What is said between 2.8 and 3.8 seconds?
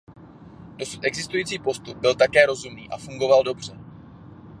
a fungoval dobře.